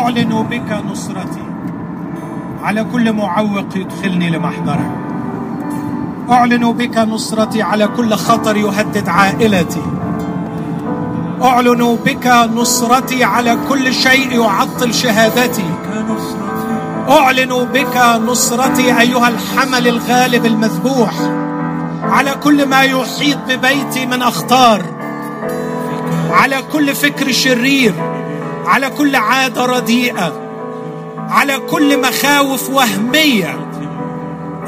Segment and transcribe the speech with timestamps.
[0.00, 1.42] أعلن بك نصرتي.
[2.62, 4.90] على كل معوق يدخلني لمحضرك
[6.30, 9.82] أعلن بك نصرتي على كل خطر يهدد عائلتي.
[11.42, 15.70] أعلن بك نصرتي على كل شيء يعطل شهادتي.
[17.08, 17.96] أعلن بك
[18.26, 21.12] نصرتي أيها الحمل الغالب المذبوح.
[22.02, 24.82] على كل ما يحيط ببيتي من أخطار.
[26.30, 28.19] على كل فكر شرير.
[28.70, 30.32] على كل عادة رديئة
[31.30, 33.66] على كل مخاوف وهمية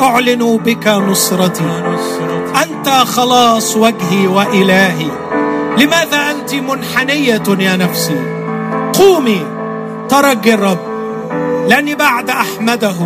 [0.00, 1.82] اعلن بك نصرتي.
[2.62, 5.06] أنت خلاص وجهي وإلهي.
[5.78, 8.20] لماذا أنت منحنية يا نفسي؟
[8.92, 9.46] قومي
[10.08, 10.78] ترجي الرب.
[11.68, 12.96] لاني بعد أحمده.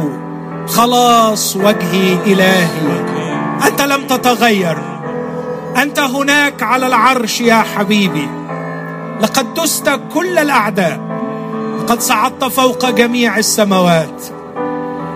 [0.68, 3.04] خلاص وجهي إلهي.
[3.66, 4.78] أنت لم تتغير.
[5.82, 8.28] أنت هناك على العرش يا حبيبي.
[9.22, 11.00] لقد دست كل الأعداء
[11.88, 14.22] قد صعدت فوق جميع السماوات.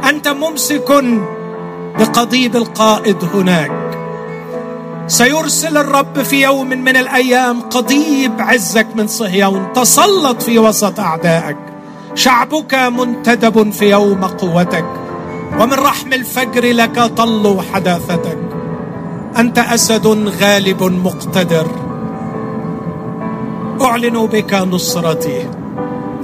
[0.08, 1.04] أنت ممسك
[1.98, 3.72] بقضيب القائد هناك.
[5.06, 11.56] سيرسل الرب في يوم من الأيام قضيب عزك من صهيون تسلط في وسط أعدائك.
[12.14, 14.84] شعبك منتدب في يوم قوتك
[15.60, 18.38] ومن رحم الفجر لك طل حداثتك.
[19.38, 20.06] أنت أسد
[20.40, 21.89] غالب مقتدر.
[23.82, 25.48] اعلن بك نصرتي.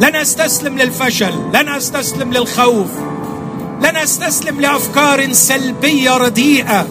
[0.00, 2.88] لن أستسلم للفشل لن أستسلم للخوف.
[3.82, 6.86] لن أستسلم لأفكار سلبية رديئة.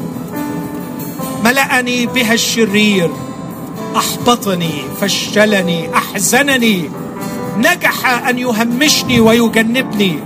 [1.43, 3.11] ملأني بها الشرير
[3.95, 4.71] أحبطني
[5.02, 6.89] فشلني أحزنني.
[7.58, 10.19] نجح أن يهمشني ويجنبني.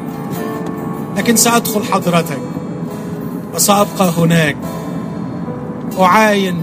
[1.18, 2.42] لكن سأدخل حضرتك
[3.56, 4.58] وسأبقى هناك.
[6.00, 6.62] أعاين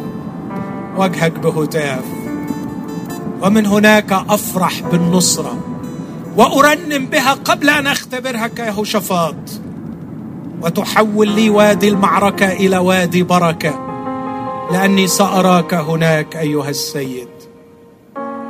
[0.97, 2.25] وجهك بهتاف.
[3.42, 5.56] ومن هناك أفرح بالنصرة
[6.37, 9.34] وأرنم بها قبل أن أختبرها كيهوشافاط.
[10.62, 13.87] وتحول لي وادي المعركة إلى وادي بركة
[14.72, 17.28] لأني سأراك هناك أيها السيد.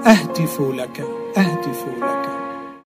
[0.06, 1.05] اهتف لك
[1.37, 2.35] اهتف لك.